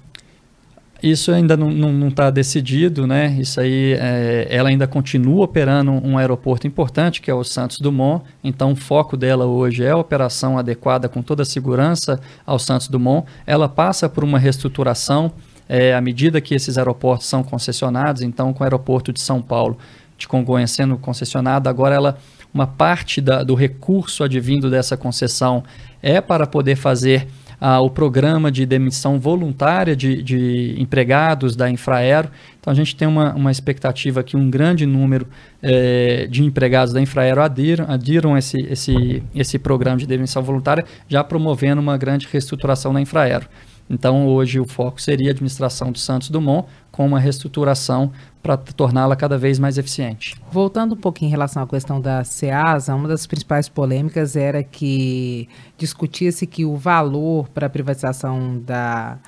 [1.03, 3.37] Isso ainda não está decidido, né?
[3.39, 8.25] Isso aí, é, ela ainda continua operando um aeroporto importante, que é o Santos Dumont.
[8.43, 12.89] Então, o foco dela hoje é a operação adequada com toda a segurança ao Santos
[12.89, 13.29] Dumont.
[13.47, 15.33] Ela passa por uma reestruturação
[15.69, 18.23] é, à medida que esses aeroportos são concessionados.
[18.23, 19.79] Então, com o aeroporto de São Paulo,
[20.17, 22.19] de Congonhas sendo concessionado, agora ela
[22.53, 25.63] uma parte da, do recurso advindo dessa concessão
[26.03, 27.29] é para poder fazer
[27.61, 32.31] ah, o programa de demissão voluntária de, de, empregados da Infraero.
[32.61, 35.27] Então a gente tem uma, uma expectativa que um grande número
[35.63, 41.25] eh, de empregados da Infraero adiram, adiram esse, esse, esse programa de demissão voluntária, já
[41.25, 43.47] promovendo uma grande reestruturação na Infraero.
[43.91, 49.17] Então, hoje o foco seria a administração do Santos Dumont com uma reestruturação para torná-la
[49.17, 50.37] cada vez mais eficiente.
[50.53, 55.49] Voltando um pouquinho em relação à questão da SEASA, uma das principais polêmicas era que
[55.77, 59.19] discutia-se que o valor para a privatização da,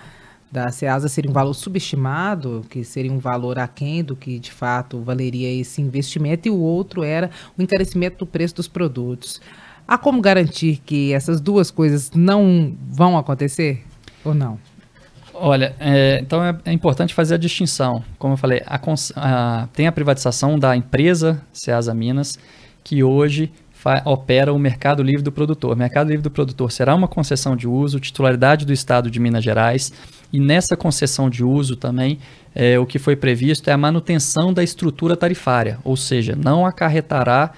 [0.51, 5.01] da SEASA seria um valor subestimado, que seria um valor aquém do que de fato
[5.01, 9.41] valeria esse investimento, e o outro era o encarecimento do preço dos produtos.
[9.89, 13.85] Há como garantir que essas duas coisas não vão acontecer?
[14.25, 14.59] Ou não?
[15.33, 18.05] Olha, é, então é, é, importante fazer a distinção.
[18.19, 18.79] Como eu falei, a,
[19.17, 22.39] a, tem a privatização da empresa Ceasa Minas,
[22.85, 23.51] que hoje
[24.05, 25.73] opera o Mercado Livre do Produtor.
[25.73, 29.43] O Mercado Livre do Produtor será uma concessão de uso, titularidade do Estado de Minas
[29.43, 29.93] Gerais,
[30.33, 32.19] e nessa concessão de uso também,
[32.55, 37.53] é, o que foi previsto é a manutenção da estrutura tarifária, ou seja, não acarretará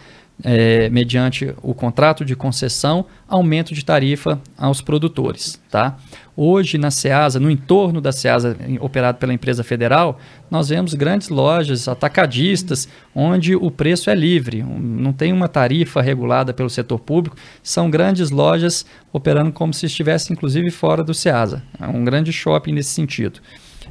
[0.45, 5.61] é, mediante o contrato de concessão, aumento de tarifa aos produtores.
[5.71, 5.97] Tá?
[6.37, 10.19] Hoje, na SEASA, no entorno da SEASA, operado pela empresa federal,
[10.51, 16.53] nós vemos grandes lojas atacadistas, onde o preço é livre, não tem uma tarifa regulada
[16.53, 21.63] pelo setor público, são grandes lojas operando como se estivesse, inclusive, fora do SEASA.
[21.81, 23.41] É um grande shopping nesse sentido.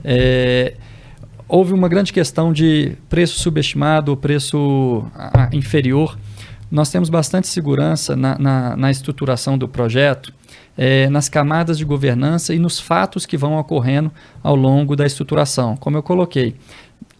[0.03, 0.73] É,
[1.47, 5.05] houve uma grande questão de preço subestimado, preço
[5.53, 6.17] inferior
[6.71, 10.33] nós temos bastante segurança na, na, na estruturação do projeto,
[10.77, 14.09] é, nas camadas de governança e nos fatos que vão ocorrendo
[14.41, 15.75] ao longo da estruturação.
[15.75, 16.55] Como eu coloquei,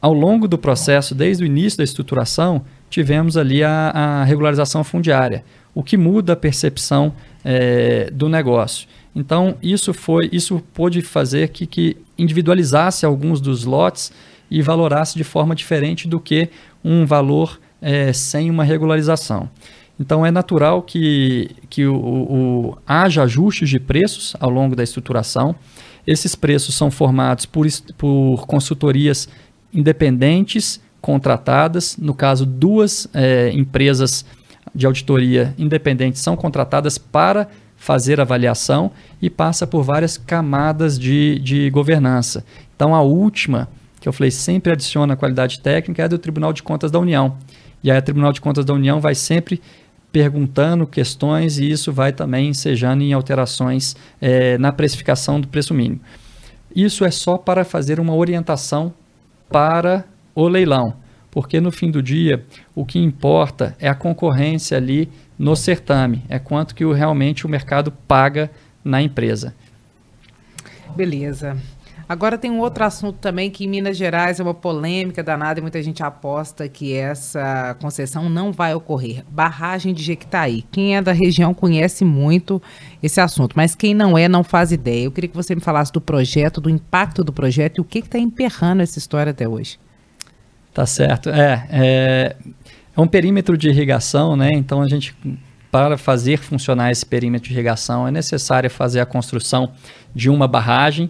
[0.02, 5.44] ao longo do processo, desde o início da estruturação, tivemos ali a, a regularização fundiária,
[5.76, 8.88] o que muda a percepção é, do negócio.
[9.14, 14.12] Então, isso foi, isso pôde fazer que, que individualizasse alguns dos lotes
[14.50, 16.50] e valorasse de forma diferente do que
[16.84, 19.50] um valor é, sem uma regularização.
[20.00, 25.56] Então é natural que, que o, o, haja ajustes de preços ao longo da estruturação.
[26.06, 27.68] Esses preços são formados por,
[27.98, 29.30] por consultorias
[29.74, 31.98] independentes contratadas.
[31.98, 34.26] No caso, duas é, empresas
[34.74, 38.92] de auditoria independentes são contratadas para fazer avaliação
[39.22, 42.46] e passa por várias camadas de, de governança.
[42.76, 43.68] Então, a última,
[44.00, 47.38] que eu falei sempre adiciona qualidade técnica, é do Tribunal de Contas da União.
[47.84, 49.62] E aí, o Tribunal de Contas da União vai sempre
[50.12, 56.02] perguntando questões e isso vai também ensejando em alterações é, na precificação do preço mínimo.
[56.76, 58.94] Isso é só para fazer uma orientação
[59.50, 60.96] para o leilão,
[61.30, 66.40] porque no fim do dia o que importa é a concorrência ali no certame, é
[66.40, 68.50] quanto que o, realmente o mercado paga
[68.84, 69.54] na empresa.
[70.96, 71.58] Beleza.
[72.12, 75.62] Agora tem um outro assunto também que em Minas Gerais é uma polêmica danada e
[75.62, 79.24] muita gente aposta que essa concessão não vai ocorrer.
[79.30, 80.66] Barragem de Jequitaí.
[80.70, 82.62] Quem é da região conhece muito
[83.02, 85.06] esse assunto, mas quem não é não faz ideia.
[85.06, 88.00] Eu queria que você me falasse do projeto, do impacto do projeto e o que
[88.00, 89.80] está emperrando essa história até hoje.
[90.74, 91.30] Tá certo.
[91.30, 92.36] É, é,
[92.94, 94.50] é um perímetro de irrigação, né?
[94.52, 95.16] Então a gente
[95.72, 99.72] para fazer funcionar esse perímetro de irrigação é necessário fazer a construção
[100.14, 101.10] de uma barragem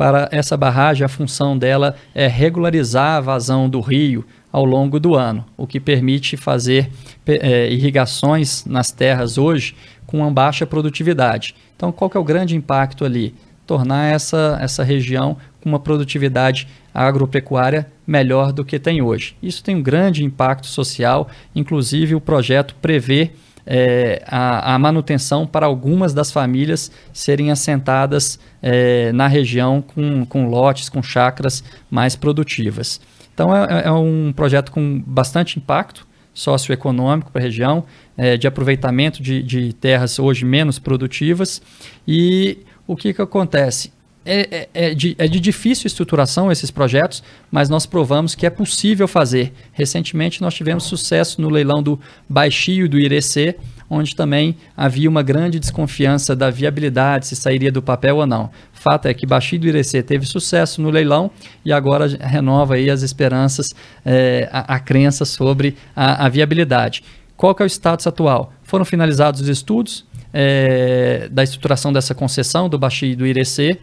[0.00, 5.14] para essa barragem, a função dela é regularizar a vazão do rio ao longo do
[5.14, 6.90] ano, o que permite fazer
[7.26, 11.54] é, irrigações nas terras hoje com uma baixa produtividade.
[11.76, 13.34] Então, qual que é o grande impacto ali?
[13.66, 19.36] Tornar essa, essa região com uma produtividade agropecuária melhor do que tem hoje.
[19.42, 23.32] Isso tem um grande impacto social, inclusive o projeto prevê
[23.72, 30.48] é, a, a, manutenção para algumas das famílias serem assentadas é, na região com, com
[30.48, 33.00] lotes, com chacras mais produtivas.
[33.32, 36.04] Então é, é um projeto com bastante impacto
[36.34, 37.84] socioeconômico para a região,
[38.16, 41.62] é, de aproveitamento de, de terras hoje menos produtivas.
[42.08, 43.92] E o que, que acontece?
[44.24, 48.50] É, é, é, de, é de difícil estruturação esses projetos, mas nós provamos que é
[48.50, 49.52] possível fazer.
[49.72, 53.56] Recentemente nós tivemos sucesso no leilão do Baixio do Irecê,
[53.88, 58.50] onde também havia uma grande desconfiança da viabilidade, se sairia do papel ou não.
[58.72, 61.30] Fato é que Baixio do Irecê teve sucesso no leilão
[61.64, 63.68] e agora renova aí as esperanças,
[64.04, 67.02] é, a, a, crença sobre a, a viabilidade.
[67.36, 68.52] Qual que é o status atual?
[68.62, 73.78] Foram finalizados os estudos, é, da estruturação dessa concessão do Baxi e do Irecê,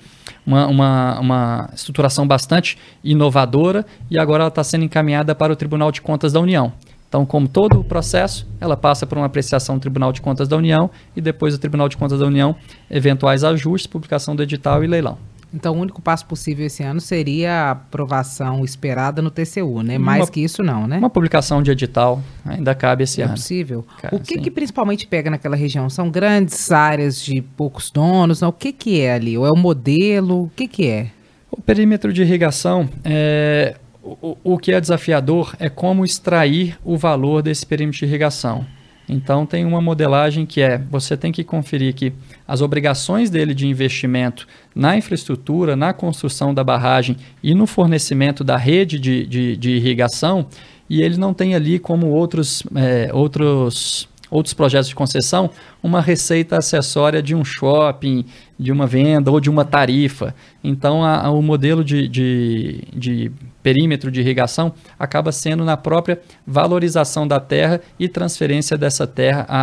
[0.48, 5.92] uma, uma, uma estruturação bastante inovadora e agora ela está sendo encaminhada para o Tribunal
[5.92, 6.72] de Contas da União.
[7.10, 10.56] Então, como todo o processo, ela passa por uma apreciação do Tribunal de Contas da
[10.56, 12.56] União e depois do Tribunal de Contas da União,
[12.90, 15.18] eventuais ajustes, publicação do edital e leilão.
[15.58, 19.98] Então, o único passo possível esse ano seria a aprovação esperada no TCU, né?
[19.98, 21.00] Mais uma, que isso não, né?
[21.00, 23.34] Uma publicação de edital ainda cabe esse é ano.
[23.34, 23.84] É possível.
[24.12, 25.90] o que, que principalmente pega naquela região?
[25.90, 28.40] São grandes áreas de poucos donos?
[28.40, 28.50] Não?
[28.50, 29.36] O que, que é ali?
[29.36, 30.44] Ou é o modelo?
[30.44, 31.08] O que, que é?
[31.50, 37.42] O perímetro de irrigação, é, o, o que é desafiador é como extrair o valor
[37.42, 38.64] desse perímetro de irrigação.
[39.10, 42.12] Então tem uma modelagem que é, você tem que conferir que
[42.48, 48.58] as obrigações dele de investimento na infraestrutura, na construção da barragem e no fornecimento da
[48.58, 50.48] rede de, de, de irrigação,
[50.90, 55.50] e ele não tem ali como outros, é, outros outros projetos de concessão,
[55.82, 58.26] uma receita acessória de um shopping,
[58.60, 60.34] de uma venda ou de uma tarifa.
[60.64, 66.20] Então, a, a, o modelo de, de, de, perímetro de irrigação acaba sendo na própria
[66.46, 69.62] valorização da terra e transferência dessa terra, a,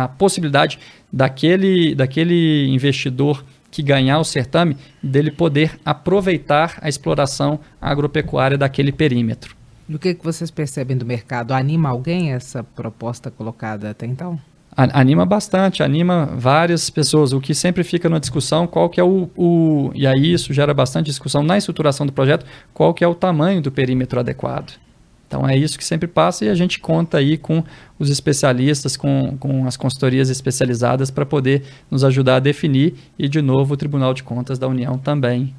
[0.00, 0.78] a, a possibilidade
[1.12, 9.61] daquele, daquele investidor que ganhar o certame, dele poder aproveitar a exploração agropecuária daquele perímetro.
[9.96, 11.52] O que, que vocês percebem do mercado?
[11.52, 14.38] Anima alguém essa proposta colocada até então?
[14.74, 17.32] Anima bastante, anima várias pessoas.
[17.34, 20.72] O que sempre fica na discussão, qual que é o, o, E aí isso gera
[20.72, 24.80] bastante discussão na estruturação do projeto, qual que é o tamanho do perímetro adequado.
[25.28, 27.62] Então é isso que sempre passa e a gente conta aí com
[27.98, 33.40] os especialistas, com, com as consultorias especializadas para poder nos ajudar a definir e, de
[33.40, 35.54] novo, o Tribunal de Contas da União também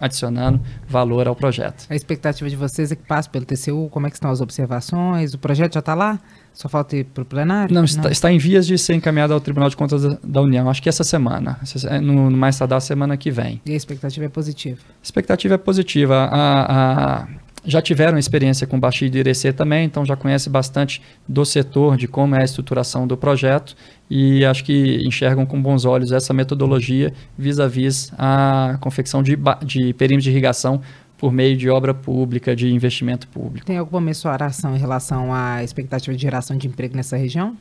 [0.00, 1.86] adicionando valor ao projeto.
[1.90, 5.34] A expectativa de vocês é que passe pelo TCU, como é que estão as observações?
[5.34, 6.18] O projeto já está lá?
[6.52, 7.74] Só falta ir para o plenário?
[7.74, 10.40] Não, está, Não, está, em vias de ser encaminhado ao Tribunal de Contas da, da
[10.40, 11.60] União, acho que essa semana,
[12.02, 13.60] no, no mais tardar semana que vem.
[13.64, 14.80] E a expectativa é positiva?
[14.88, 16.16] A expectativa é positiva.
[16.16, 17.28] A, a,
[17.64, 22.08] já tiveram experiência com Baixio do Irecê também, então já conhece bastante do setor, de
[22.08, 23.76] como é a estruturação do projeto
[24.08, 30.24] e acho que enxergam com bons olhos essa metodologia vis-à-vis a confecção de, de perímetros
[30.24, 30.80] de irrigação
[31.16, 33.66] por meio de obra pública, de investimento público.
[33.66, 37.54] Tem alguma mensuração em relação à expectativa de geração de emprego nessa região?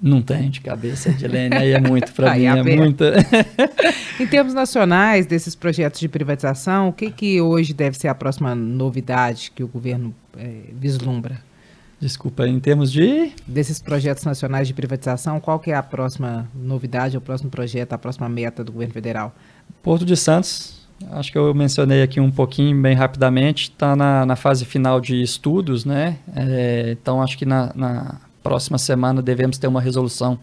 [0.00, 3.14] Não tem de cabeça, Edilene, aí é muito, para mim é, é muita.
[4.20, 8.54] em termos nacionais desses projetos de privatização, o que, que hoje deve ser a próxima
[8.54, 11.40] novidade que o governo é, vislumbra?
[11.98, 13.32] Desculpa, em termos de...
[13.46, 17.98] Desses projetos nacionais de privatização, qual que é a próxima novidade, o próximo projeto, a
[17.98, 19.34] próxima meta do governo federal?
[19.82, 24.36] Porto de Santos, acho que eu mencionei aqui um pouquinho, bem rapidamente, está na, na,
[24.36, 26.18] fase final de estudos, né?
[26.34, 30.38] É, então, acho que na, na próxima semana devemos ter uma resolução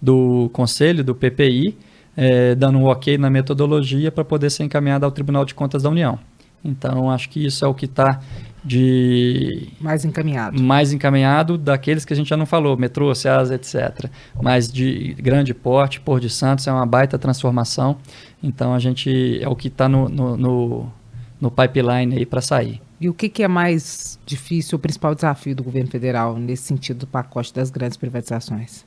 [0.00, 1.76] do Conselho, do PPI,
[2.16, 5.90] é, dando um ok na metodologia para poder ser encaminhada ao Tribunal de Contas da
[5.90, 6.18] União.
[6.64, 8.20] Então, acho que isso é o que está
[8.64, 9.68] de...
[9.80, 10.62] Mais encaminhado.
[10.62, 14.08] Mais encaminhado daqueles que a gente já não falou, metrô, SEAS, etc.
[14.40, 17.96] Mas de grande porte, Por de Santos é uma baita transformação.
[18.42, 20.92] Então, a gente é o que está no, no, no,
[21.40, 22.80] no pipeline aí para sair.
[23.02, 27.00] E o que, que, é mais difícil, o principal desafio do governo federal nesse sentido
[27.00, 28.84] do pacote das grandes privatizações?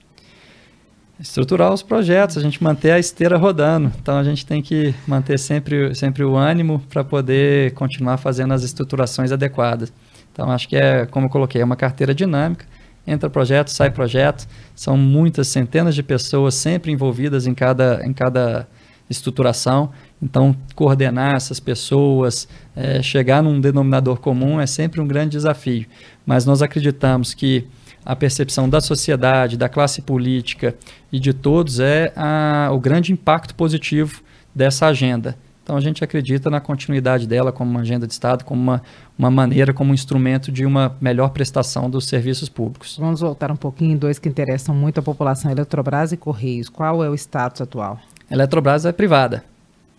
[1.20, 3.92] Estruturar os projetos, a gente manter a esteira rodando.
[4.02, 8.64] Então a gente tem que manter sempre, sempre o ânimo para poder continuar fazendo as
[8.64, 9.92] estruturações adequadas.
[10.32, 12.66] Então acho que é, como eu coloquei, é uma carteira dinâmica.
[13.06, 14.48] Entra projeto, sai projeto.
[14.74, 18.66] São muitas centenas de pessoas sempre envolvidas em cada, em cada
[19.10, 19.92] estruturação.
[20.22, 25.86] Então, coordenar essas pessoas, é, chegar num denominador comum é sempre um grande desafio.
[26.26, 27.68] Mas nós acreditamos que
[28.06, 30.76] a percepção da sociedade, da classe política
[31.12, 34.22] e de todos é a, o grande impacto positivo
[34.54, 35.36] dessa agenda.
[35.64, 38.84] Então a gente acredita na continuidade dela como uma agenda de Estado, como uma,
[39.18, 42.98] uma maneira, como um instrumento de uma melhor prestação dos serviços públicos.
[43.00, 46.70] Vamos voltar um pouquinho em dois que interessam muito a população, Eletrobras e Correios.
[46.70, 48.00] Qual é o status atual?
[48.30, 49.44] Eletrobras é privada.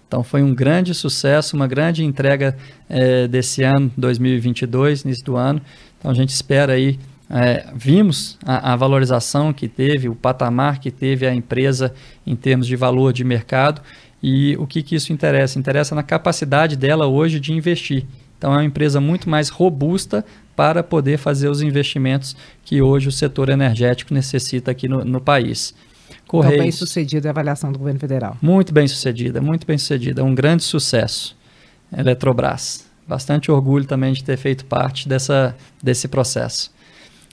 [0.07, 2.57] Então foi um grande sucesso, uma grande entrega
[2.89, 5.61] é, desse ano, 2022, início do ano.
[5.99, 10.93] Então a gente espera aí, é, vimos a, a, valorização que teve, o patamar que
[10.93, 11.93] teve a empresa
[12.25, 13.83] em termos de valor de mercado
[14.23, 15.59] E o que, que isso interessa?
[15.59, 18.07] Interessa na capacidade dela hoje de investir.
[18.39, 20.25] Então é uma empresa muito mais robusta
[20.55, 25.75] para poder fazer os investimentos que hoje o setor energético necessita aqui no, no país.
[26.27, 28.37] Correios, então, bem sucedida a avaliação do governo federal.
[28.43, 30.25] Muito bem sucedida, muito bem sucedida.
[30.25, 31.37] Um grande sucesso.
[31.97, 32.87] Eletrobras.
[33.07, 36.73] Bastante orgulho também de ter feito parte dessa, desse processo.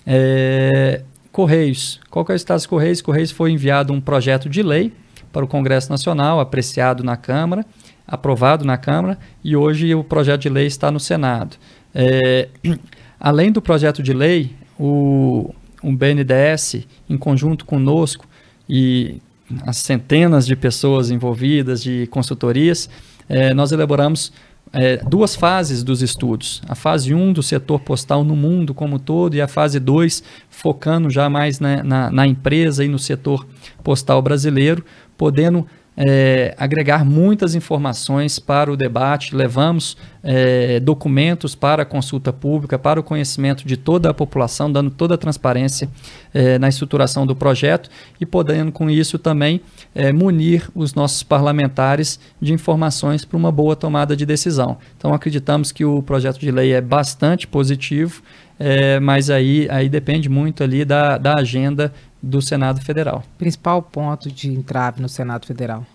[0.06, 1.02] É,
[1.32, 2.00] Correios.
[2.12, 3.02] Qual que é o status dos Correios?
[3.02, 4.94] Correios foi enviado um projeto de lei
[5.32, 7.66] para o Congresso Nacional, apreciado na Câmara,
[8.08, 11.58] aprovado na Câmara, e hoje o projeto de lei está no Senado.
[11.94, 12.50] É,
[13.20, 18.28] além do projeto de lei, o, o BNDES, em conjunto conosco,
[18.68, 19.22] e
[19.66, 22.90] as centenas de pessoas envolvidas, de consultorias,
[23.28, 24.32] é, nós elaboramos
[24.72, 26.62] é, duas fases dos estudos.
[26.68, 30.24] A fase 1 um do setor postal no mundo como todo e a fase 2
[30.50, 33.46] focando já mais na, na, na empresa e no setor
[33.84, 34.84] postal brasileiro,
[35.16, 42.80] podendo é, agregar muitas informações para o debate, levamos é, documentos para a consulta pública,
[42.80, 45.90] para o conhecimento de toda a população, dando toda a transparência
[46.34, 47.90] é, na estruturação do projeto
[48.20, 49.62] e podendo, com isso, também
[49.94, 54.78] é, munir os nossos parlamentares de informações para uma boa tomada de decisão.
[54.98, 58.24] Então, acreditamos que o projeto de lei é bastante positivo,
[58.60, 61.94] é, mas aí, aí depende muito ali da, da agenda
[62.24, 63.22] do Senado Federal.
[63.38, 65.86] Principal ponto de entrave no Senado Federal?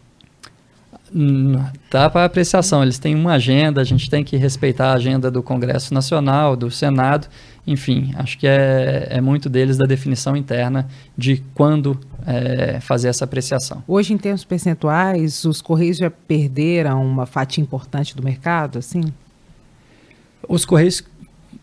[1.14, 1.54] Hum,
[1.88, 2.82] tá para apreciação.
[2.82, 6.70] Eles têm uma agenda, a gente tem que respeitar a agenda do Congresso Nacional, do
[6.70, 7.28] Senado,
[7.66, 13.24] enfim, acho que é, é muito deles da definição interna de quando é, fazer essa
[13.24, 13.82] apreciação.
[13.86, 19.02] Hoje, em termos percentuais, os Correios já perderam uma fatia importante do mercado, assim?
[20.48, 21.02] Os Correios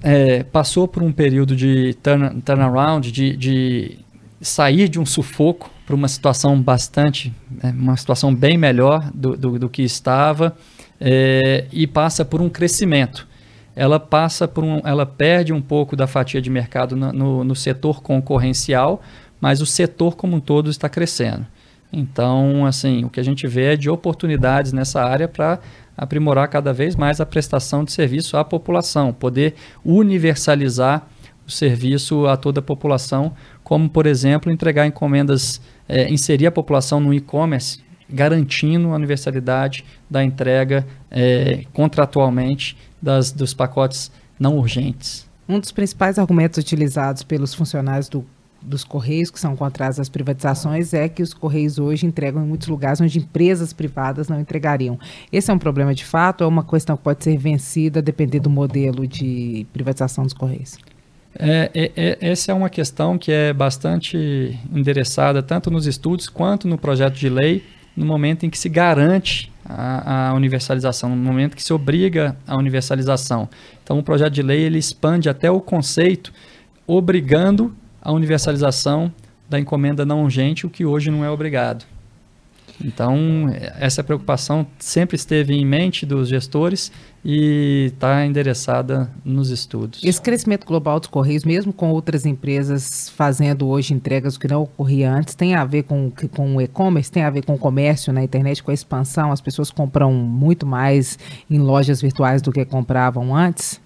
[0.03, 3.97] é, passou por um período de turn, turnaround, de, de
[4.41, 9.59] sair de um sufoco para uma situação bastante, né, uma situação bem melhor do, do,
[9.59, 10.55] do que estava
[10.99, 13.27] é, e passa por um crescimento.
[13.75, 17.55] Ela passa por um, ela perde um pouco da fatia de mercado no, no, no
[17.55, 19.01] setor concorrencial,
[19.39, 21.45] mas o setor como um todo está crescendo.
[21.91, 25.59] Então, assim, o que a gente vê é de oportunidades nessa área para
[25.97, 31.07] aprimorar cada vez mais a prestação de serviço à população, poder universalizar
[31.47, 33.33] o serviço a toda a população,
[33.63, 37.79] como, por exemplo, entregar encomendas, é, inserir a população no e-commerce,
[38.09, 45.27] garantindo a universalidade da entrega é, contratualmente das, dos pacotes não urgentes.
[45.47, 48.25] Um dos principais argumentos utilizados pelos funcionários do,
[48.61, 52.67] dos Correios, que são contrários às privatizações, é que os Correios hoje entregam em muitos
[52.67, 54.99] lugares onde empresas privadas não entregariam.
[55.31, 58.43] Esse é um problema de fato ou é uma questão que pode ser vencida dependendo
[58.43, 60.77] do modelo de privatização dos Correios?
[61.37, 66.67] É, é, é, essa é uma questão que é bastante endereçada tanto nos estudos quanto
[66.67, 67.63] no projeto de lei,
[67.95, 72.57] no momento em que se garante a, a, universalização, no momento que se obriga a
[72.57, 73.49] universalização.
[73.83, 76.31] Então, o projeto de lei ele expande até o conceito,
[76.87, 79.11] obrigando a universalização
[79.49, 81.85] da encomenda não urgente, o que hoje não é obrigado.
[82.83, 83.49] Então,
[83.79, 86.91] essa preocupação sempre esteve em mente dos gestores
[87.23, 90.03] e está endereçada nos estudos.
[90.03, 95.11] Esse crescimento global dos Correios, mesmo com outras empresas fazendo hoje entregas que não ocorria
[95.11, 98.23] antes, tem a ver com, com o e-commerce, tem a ver com o comércio na
[98.23, 99.31] internet, com a expansão?
[99.31, 101.17] As pessoas compram muito mais
[101.49, 103.79] em lojas virtuais do que compravam antes?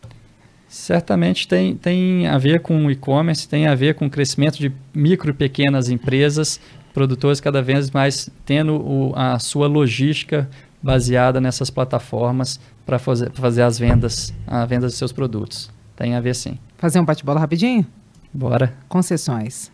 [0.70, 4.72] Certamente tem, tem a ver com o e-commerce, tem a ver com o crescimento de
[4.94, 6.60] micro e pequenas empresas,
[6.94, 10.50] produtores cada vez mais tendo o, a sua logística
[10.82, 15.70] baseada nessas plataformas para fazer, fazer as vendas, a venda dos seus produtos.
[15.96, 16.58] Tem a ver sim.
[16.78, 17.86] Fazer um bate-bola rapidinho?
[18.34, 18.74] Bora.
[18.88, 19.72] Concessões.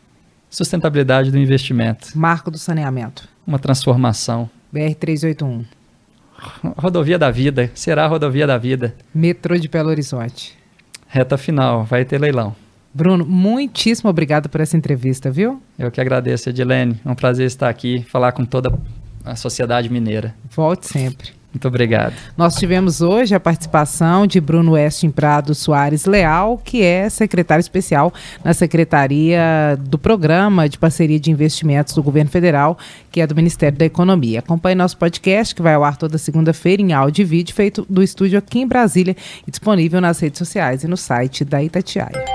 [0.49, 2.17] Sustentabilidade do investimento.
[2.17, 3.27] Marco do saneamento.
[3.45, 4.49] Uma transformação.
[4.73, 5.65] BR-381.
[6.77, 7.71] Rodovia da vida.
[7.75, 8.95] Será a rodovia da vida.
[9.13, 10.57] Metrô de Belo Horizonte.
[11.07, 11.83] Reta final.
[11.83, 12.55] Vai ter leilão.
[12.95, 15.61] Bruno, muitíssimo obrigado por essa entrevista, viu?
[15.77, 16.97] Eu que agradeço, Edilene.
[17.05, 18.73] É um prazer estar aqui, falar com toda
[19.25, 20.33] a sociedade mineira.
[20.49, 21.31] Volte sempre.
[21.53, 22.13] Muito obrigado.
[22.37, 28.13] Nós tivemos hoje a participação de Bruno Westin Prado Soares Leal, que é secretário especial
[28.43, 32.77] na Secretaria do Programa de Parceria de Investimentos do Governo Federal,
[33.11, 34.39] que é do Ministério da Economia.
[34.39, 38.01] Acompanhe nosso podcast, que vai ao ar toda segunda-feira em áudio e vídeo, feito do
[38.01, 42.34] estúdio aqui em Brasília e disponível nas redes sociais e no site da Itatiaia.